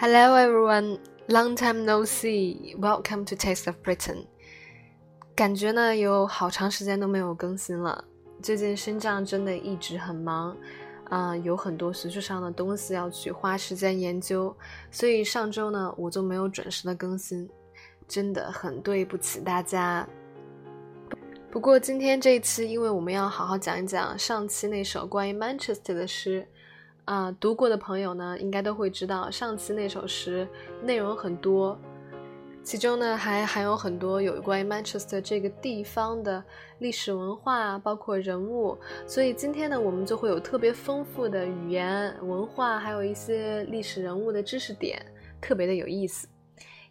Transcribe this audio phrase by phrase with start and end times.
[0.00, 2.72] Hello everyone, long time no see.
[2.78, 4.26] Welcome to Taste of Britain.
[5.34, 8.04] 感觉呢有好长时间都没有更新了。
[8.40, 10.56] 最近深藏真的一直很忙，
[11.10, 14.56] 啊、有很多学术上的东西要去花时间研究，
[14.92, 17.50] 所以上周呢我就没有准时的更新，
[18.06, 20.08] 真的很对不起大家。
[21.50, 26.46] 不过今天这一期，因为我们要好好讲一讲上期那首关于 Manchester 的诗。
[27.08, 30.46] 啊，读过的朋友呢，应该都会知道，上期那首诗
[30.82, 31.74] 内容很多，
[32.62, 36.44] 其中呢还含有很多有关于 Manchester 这个地方的
[36.80, 38.76] 历史文化，包括人物。
[39.06, 45.02] 所以今天呢，我们就会有特别丰富的语言文化，还有一些历史人物的知识点，
[45.40, 46.28] 特别的有意思。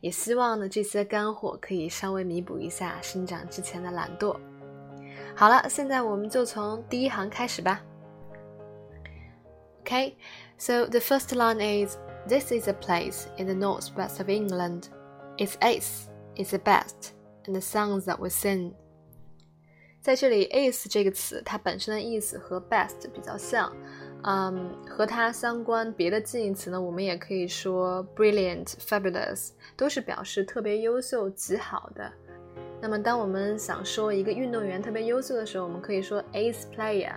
[0.02, 4.36] 也希望呢，这些干货可以稍微弥补一下生长之前的懒惰。
[5.36, 7.84] 好了，现在我们就从第一行开始吧。
[9.87, 10.15] Okay,
[10.59, 14.91] so the first line is This is a place in the northwest of England.
[15.39, 17.15] Its ace is the best,
[17.47, 18.75] and the songs that we sing.
[20.01, 23.73] 在这里，ace 这个词它本身的意思和 best 比较像，
[24.23, 32.13] 嗯，和它相关别的近义词呢，我们也可以说 brilliant、fabulous，都是表示特别优秀、极好的。
[32.81, 37.15] 那么，当我们想说一个运动员特别优秀的时候，我们可以说 ace player，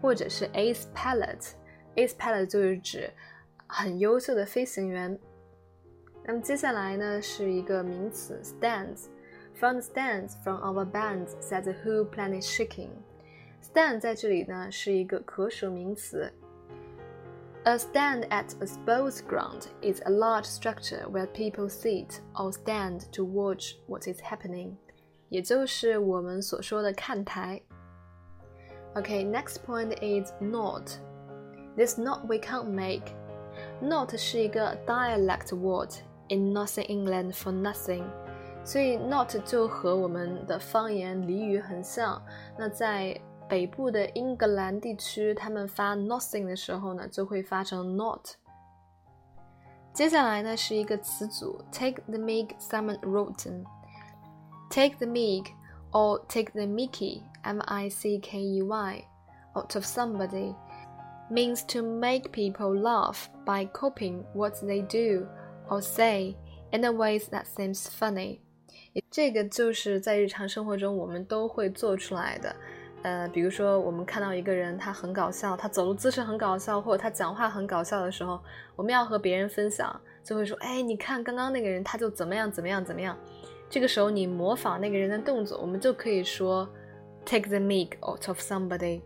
[0.00, 1.52] 或者是 ace pilot。
[1.95, 3.11] ace pilot 就是指
[3.67, 5.17] 很优秀的飞行员。
[6.23, 9.05] 那么接下来呢是一个名词 stands。
[9.55, 12.89] From the stands from our band said the whole planet shaking。
[13.61, 16.31] stand 在这里呢是一个可数名词。
[17.63, 23.23] A stand at a sports ground is a large structure where people sit or stand to
[23.23, 24.77] watch what is happening，
[25.29, 27.61] 也就是我们所说的看台。
[28.95, 30.95] Okay, next point is nowt。
[31.75, 33.13] this nowt we can't make.
[33.81, 35.91] Nowt 是一个 dialect word
[36.29, 38.03] in Northern England for nothing，
[38.63, 42.21] 所以 nowt 就和我们的方言俚语很像。
[42.57, 48.35] 那在北部的英格兰地区，他们发 nothing 的时候呢，就会发成 not。
[49.93, 53.63] 接下来呢是一个词组，take the mick salmon rotten。
[54.69, 55.47] Take the mick
[55.91, 59.03] or take the Mickey, M I C K E Y,
[59.53, 60.55] out of somebody
[61.31, 65.25] means to make people laugh by copying what they do
[65.69, 66.35] or say
[66.71, 68.39] in a way that seems funny。
[69.09, 72.55] 这个就是在日常生活中我们都会做出来的。
[73.03, 78.39] 呃，比如说我们看到一个人他很搞笑，他走路姿势很搞笑，或者他讲话很搞笑的时候，
[78.75, 83.17] 我们要和别人分享，就会说：“哎，你看刚刚那个人他就怎么样怎么样怎么样。”
[83.71, 86.69] 这个时候你模仿那个人的动作，我们就可以说
[87.25, 89.01] ：“Take the mic out of somebody。”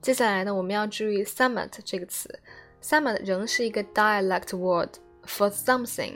[0.00, 2.40] 接下来呢，我们要注意 summat 这个词
[2.82, 4.94] ，summat 仍是一个 dialect word
[5.26, 6.14] for something。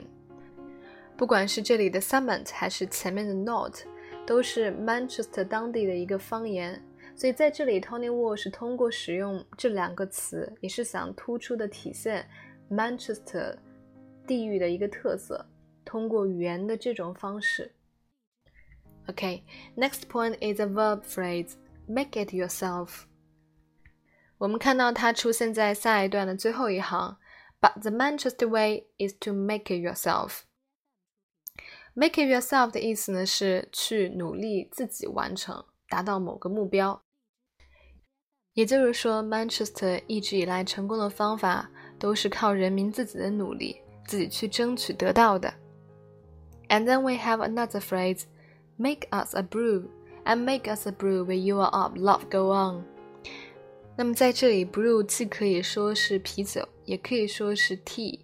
[1.15, 3.83] 不管是这里的 summat 还是前面的 nowt，
[4.25, 6.81] 都是 Manchester 当地的一个方言。
[7.15, 12.27] 所以在这里，Tony Walsh 是通过使用这两个词，也是想突出的体现
[12.71, 13.55] Manchester
[14.25, 15.45] 地域的一个特色，
[15.85, 17.71] 通过语言的这种方式。
[19.07, 19.43] Okay,
[19.77, 21.51] next point is a verb phrase,
[21.87, 23.05] make it yourself.
[24.44, 27.18] 我们看到它出现在下一段的最后一行，
[27.60, 30.40] But the Manchester way is to make it yourself.
[31.92, 37.02] Make it yourself 的意思呢是去努力自己完成，达到某个目标。
[38.54, 45.52] 也就是说，Manchester 一直以来成功的方法都是靠人民自己的努力，自己去争取得到的。
[46.68, 48.22] And then we have another phrase,
[48.76, 49.88] make us a brew,
[50.24, 52.84] and make us a brew where you are up, love go on.
[53.97, 58.19] 那么在这里，brew 既可以说是啤酒，也可以说是 tea。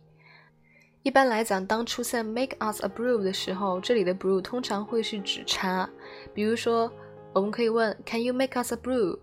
[1.02, 5.90] 一般来讲，当出现 make us a brew 的时候，这里的 brew 通常会是指茶。
[6.34, 6.92] 比如说，
[7.34, 9.18] 我们可以问 Can you make us a brew？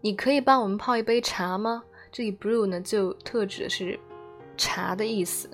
[0.00, 1.84] 你可以帮我们泡一杯茶吗？
[2.10, 3.98] 这里 brew 呢就特指的是
[4.56, 5.48] 茶的意思。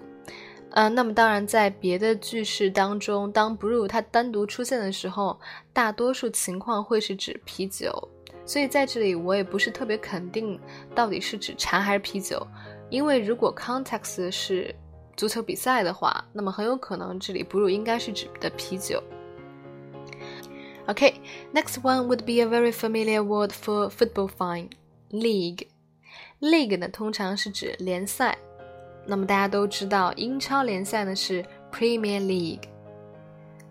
[0.70, 5.38] 呃，那么当然，在别的句式当中，当 brew 它单独出现的时候，
[5.74, 8.08] 大多数情况会是指啤酒。
[8.50, 10.58] 所以在这里我也不是特别肯定
[10.92, 12.44] 到底是指茶还是啤酒，
[12.88, 14.74] 因为如果 context 是
[15.16, 19.00] 足球比赛的话，那么很有可能这里 brew 应该是指的啤酒。
[20.88, 21.14] Okay,
[21.54, 24.68] next one would be a very familiar word for football fan.
[25.12, 25.68] League,
[26.40, 28.36] league 呢通常是指联赛。
[29.06, 32.64] 那么大家都知道，英超联赛呢是 Premier League。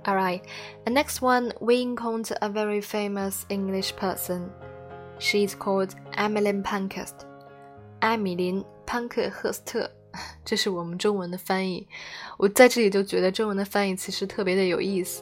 [0.06, 0.44] Alright,
[0.86, 4.44] and next one we encounter a very famous English person.
[5.20, 7.14] She is called Emily Pankhurst.
[8.00, 9.92] 艾米琳·潘克赫斯特
[10.46, 11.86] 这是我们中文的翻译。
[12.38, 15.22] 我在这里就觉得中文的翻译其实特别的有意思。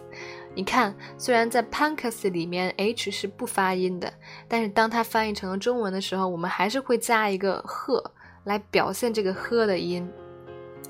[0.54, 4.14] 你看，虽然在 Pancast 里面 h 是不发音的，
[4.48, 8.12] 但是当它翻译成了中文的时候，我们还是会加一个赫
[8.44, 10.08] 来表现这个呵的音，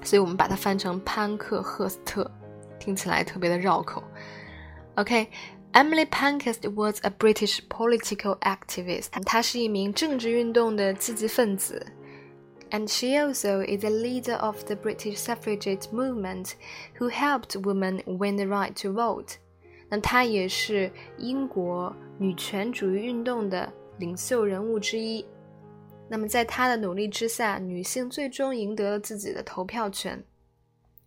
[0.03, 2.29] 所以我们把它翻成潘克赫斯特，
[2.77, 4.03] 听起来特别的绕口。
[4.95, 5.29] OK
[5.73, 11.85] Emmeline Pankhurst was a British political activist，她是一名政治运动的积极分子。
[12.71, 16.53] And she also is a leader of the British suffragette movement,
[16.99, 19.35] who helped women win the right to vote。
[19.89, 25.25] 那她也是英国女权主义运动的领袖人物之一。
[26.09, 30.23] 那么在她的努力之下，女性最终赢得了自己的投票权。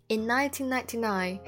[0.09, 1.41] In 1999.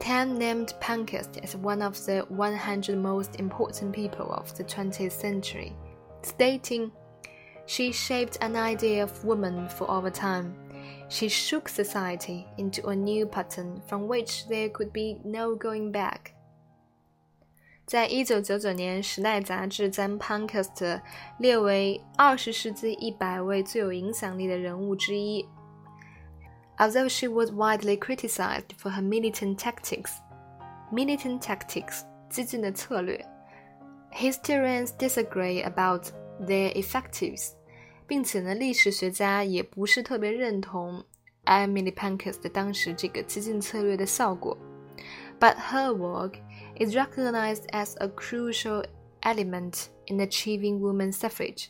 [0.00, 5.76] Time named Pankhurst as one of the 100 most important people of the 20th century,
[6.22, 6.90] stating,
[7.66, 10.56] She shaped an idea of woman for our time.
[11.10, 16.34] She shook society into a new pattern from which there could be no going back.
[17.84, 21.02] 在一九九九年，《时代》杂志将 Pankhurst
[21.38, 25.46] 列为二十世纪一百位最有影响力的人物之一。
[26.80, 30.22] although she was widely criticized for her militant tactics.
[30.90, 33.22] Militant tactics, 激进的策略.
[34.98, 36.10] Disagree about
[36.40, 37.52] their effectives.
[38.08, 41.04] 并且呢，历史学家也不是特别认同
[41.44, 42.40] Emmeline Pankhurst
[45.56, 46.38] her work
[46.76, 48.84] is recognized as a crucial
[49.22, 51.68] element in achieving women's suffrage.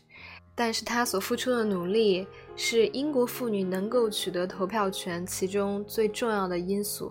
[0.60, 7.10] 但是她所付出的努力是英国妇女能够取得投票权其中最重要的因素。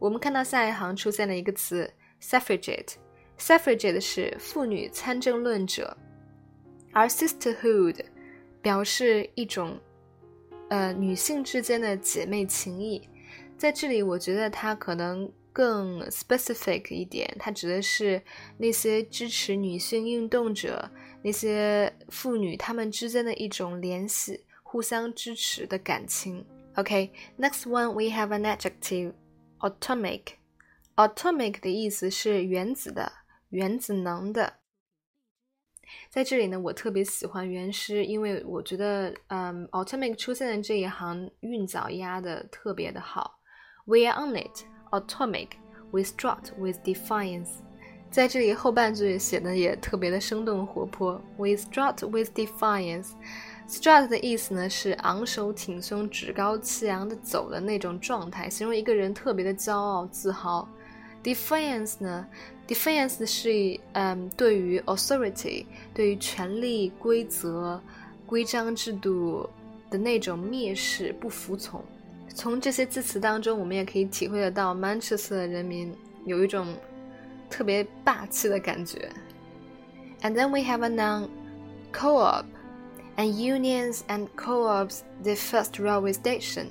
[0.00, 1.88] 我们看到下一行出现了一个词
[2.20, 2.94] suffragette。
[3.38, 5.96] suffragette 是妇女参政论者。
[6.92, 8.04] 而 sisterhood
[8.60, 9.78] 表示一种
[10.68, 13.08] 呃女性之间的姐妹情谊，
[13.56, 18.22] 在这里我觉得它可能更 specific 一点，它指的是
[18.58, 20.90] 那些支持女性运动者、
[21.22, 26.44] 那些妇女她们之间的一种联系、互相支持的感情。
[26.76, 29.12] OK，next one we have an adjective
[29.58, 30.22] atomic。
[30.96, 33.12] atomic 的意思是原子的、
[33.48, 34.54] 原子能的。
[36.08, 43.40] 在这里呢，我特别喜欢原诗，因为我觉得，嗯，atomic 出现的这一行韵脚压的特别的好。
[43.86, 45.48] We are on it, atomic,
[45.90, 47.48] we strut with defiance。
[48.10, 51.20] 在这里后半句写的也特别的生动活泼。
[51.36, 53.10] We strut with defiance。
[53.68, 60.68] strut 的意思呢是昂首挺胸、趾高气扬的走的那种状态，形容一个人特别的骄傲自豪。
[61.22, 62.26] Defiance 呢
[62.66, 67.80] ？Defiance 是嗯，对于 authority，对于权力、规则、
[68.26, 69.48] 规章制度
[69.88, 71.80] 的那种蔑视、不服从。
[72.33, 75.95] 从这些字词当中，我们也可以体会得到曼彻斯特的人民
[76.25, 76.75] 有一种
[77.49, 79.09] 特别霸气的感觉。
[80.21, 81.29] And then we have a noun
[81.93, 82.45] co-op,
[83.15, 86.67] and unions and co-ops the first railway station.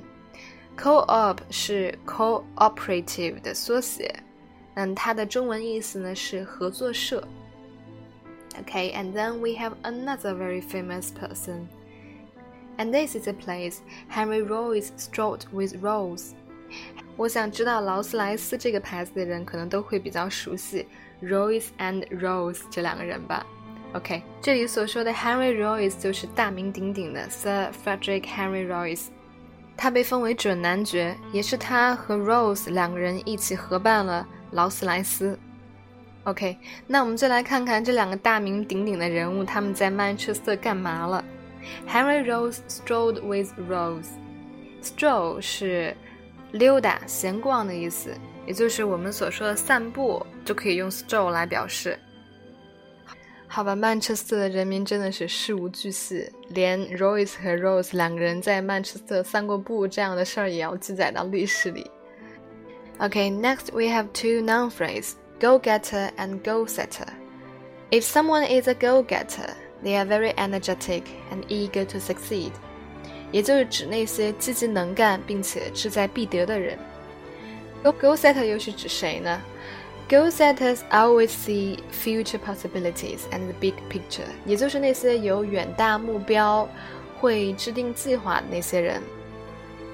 [0.76, 4.15] Co-op 是 cooperative 的缩写。
[4.74, 7.27] 嗯，它的中文意思呢是合作社。
[8.60, 11.67] Okay, and then we have another very famous person.
[12.80, 16.31] And this is a place Henry Royce strolled with Rose.
[17.18, 20.88] 我想知道劳斯莱斯这个牌子的人可能都会比较熟悉
[21.21, 23.45] Royce and Rose 这两个人吧。
[23.92, 29.07] OK，这里所说的 Henry Royce 就是大名鼎鼎的 Sir Frederick Henry Royce。
[29.76, 35.38] 他被封为准男爵，也是他和 Rose 两个人一起合办了劳斯莱斯
[36.24, 36.57] ，OK，
[36.88, 41.21] 那我们就来看看这两个大名鼎鼎的人物他们在曼彻斯特干嘛了。
[41.87, 44.07] Henry Royce strolled with Rolls。
[44.81, 45.95] stroll 是
[46.51, 48.11] 溜达、闲逛的意思，
[48.47, 51.99] 也就是我们所说的散步，就可以用 stroll 来表示。
[53.47, 61.89] 好吧，曼彻斯特的人民真的是事无巨细，连 Royce 和 Rolls 两个人在曼彻斯特散过步这样的事儿也要记载到历史里。
[62.99, 67.07] Okay, next we have two noun phrases: go-getter and goal-setter.
[67.89, 69.56] If someone is a go-getter.
[69.82, 72.53] they are very energetic and eager to succeed.
[73.32, 76.79] 也就是指那些积极能干并且志在必得的人。
[77.82, 79.41] Goal-setter 又是指谁呢？
[80.08, 86.69] Goal-setters always see future possibilities and the big picture，也就是那些有远大目标、
[87.19, 89.03] 会制定计划的那些人。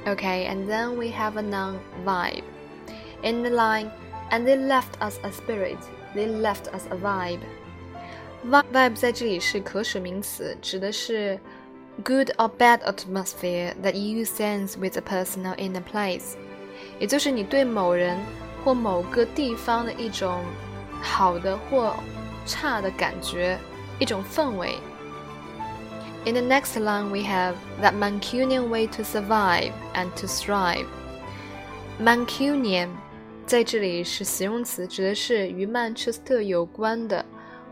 [0.05, 2.43] Okay, and then we have a noun vibe
[3.23, 3.91] in the line,
[4.31, 5.79] and they left us a spirit.
[6.15, 7.41] They left us a vibe.
[8.45, 11.39] Vibe 在这里是可数名词，指的是
[12.03, 16.35] good or bad atmosphere that you sense with a person or in a place，
[16.99, 18.19] 也就是你对某人
[18.65, 20.43] 或某个地方的一种
[21.03, 21.95] 好的或
[22.47, 23.59] 差的感觉，
[23.99, 24.79] 一种氛围。
[26.25, 30.87] In the next line, we have that Mancunian way to survive and to thrive.
[31.99, 32.89] Mancunian
[33.47, 37.25] 在这里是形容词，指的是与曼彻斯特有关的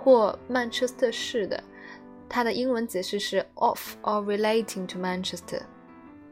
[0.03, 1.63] 或曼彻斯特市的。
[2.27, 5.61] 它的英文解释是 of or relating to Manchester。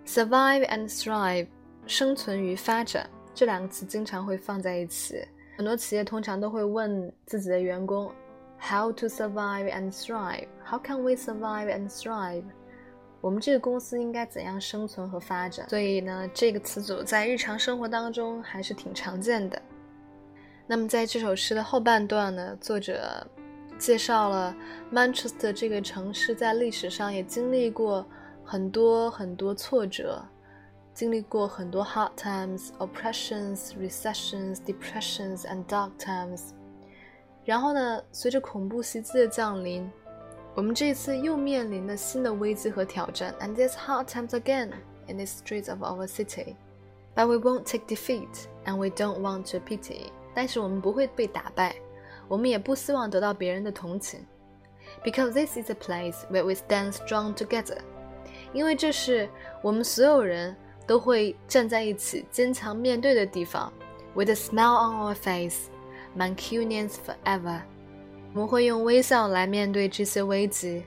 [0.06, 1.48] Survive and thrive，
[1.86, 5.24] 生存与发展这两个词经常会放在一起。
[5.56, 8.12] 很多企业通常都会问自己的员工
[8.60, 12.44] ，How to survive and thrive？How can we survive and thrive？
[13.22, 15.70] 我们这个公司应该怎样生存和发展？
[15.70, 19.62] 所以呢，这个词组在日常生活当中还是挺常见的。
[20.66, 23.28] 那么在这首诗的后半段呢，作者
[23.81, 24.57] 介绍了
[24.93, 28.07] Manchester 这个城市在历史上也经历过
[28.45, 30.25] 很多很多挫折，
[30.95, 36.51] 经历过很多 hard times, oppressions, recessions, depressions and dark times。
[37.45, 39.91] 然后呢，随着恐怖袭击的降临。
[40.55, 44.71] 我们这次又面临了新的危机和挑战，and there's hard times again
[45.07, 46.57] in the streets of our city.
[47.15, 50.13] But we won't take defeat, and we don't want to pity.
[50.35, 51.77] 但是我们不会被打败，
[52.31, 54.25] 我们也不希望得到别人的同情。
[55.05, 57.79] Because this is a place where we stand strong together.
[58.53, 59.29] 因为这是
[59.63, 63.73] 我们所有人都会站在一起、坚强面对的地方。
[64.15, 65.69] With a smile on our face,
[66.17, 67.61] Mancunians forever.
[68.33, 70.85] 我们会用微笑来面对这些危机。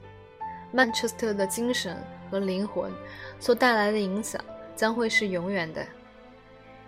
[0.71, 1.97] 曼彻斯特的精神
[2.29, 2.91] 和灵魂
[3.39, 4.39] 所带来的影响
[4.75, 5.85] 将会是永远的。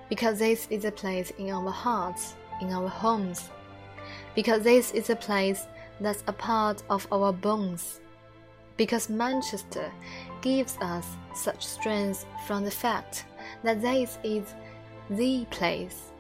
[0.10, 3.44] Because this is a place in our hearts, in our homes.
[4.36, 5.62] Because this is a place
[6.02, 8.00] that's a part of our bones.
[8.78, 9.92] Because Manchester
[10.42, 13.26] gives us such strength from the fact
[13.64, 14.56] that this is
[15.10, 16.12] the place.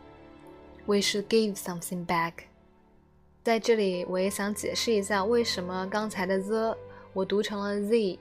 [0.85, 2.45] We should give something back.
[3.43, 6.77] 在这里，我也想解释一下为什么刚才的 the
[7.13, 8.19] 我读成了 z。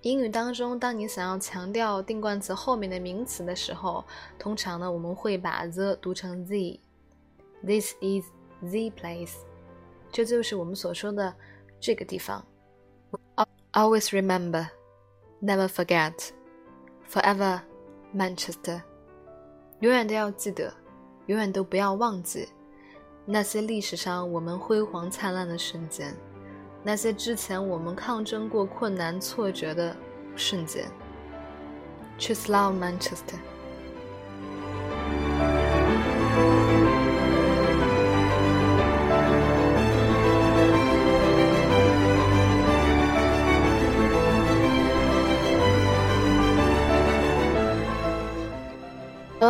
[0.00, 4.04] 英语当中，当你想要强调定冠词后面的名词的时候，
[4.38, 8.24] 通常呢我们会把 the 读成 z。This is
[8.60, 9.34] the place，
[10.10, 11.34] 这就是我们所说的
[11.80, 12.44] 这个地方。
[13.72, 14.68] Always remember,
[15.40, 16.30] never forget,
[17.10, 17.60] forever
[18.14, 18.82] Manchester。
[19.80, 20.72] 永远都要记得，
[21.26, 22.48] 永远都不要忘记。
[23.24, 26.14] 那些历史上我们辉煌灿烂的瞬间，
[26.82, 29.96] 那些之前我们抗争过困难挫折的
[30.36, 30.90] 瞬间。
[32.18, 33.38] Choose love, Manchester。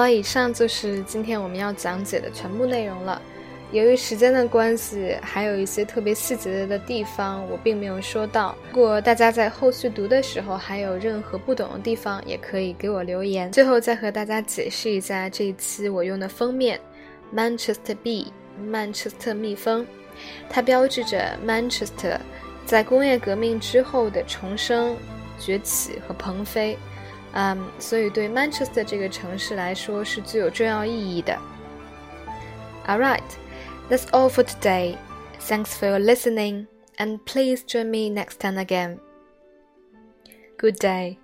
[0.07, 3.21] 了，以上就是今天我们要讲解的全部内容了。
[3.73, 8.55] 由于时间的关系，还有一些特别细节的地方我并没有说到。
[8.71, 13.51] 如果大家在后续读的时候还有任何不懂的地方，也可以给我留言。
[13.51, 16.79] 最后再和大家解释一下这一期我用的封面
[17.35, 19.85] ，Manchester Bee，曼彻斯特蜜蜂，
[20.49, 22.17] 它标志着 Manchester
[22.65, 24.95] 在工业革命之后的重生、
[25.37, 26.77] 崛起和腾飞。
[27.34, 31.38] 嗯，所以对 Manchester 这个城市来说是具有重要意义的。
[32.86, 33.22] All right.
[33.88, 34.96] That's all for today.
[35.40, 36.66] Thanks for listening,
[36.98, 39.00] and please join me next time again.
[40.56, 41.18] Good day.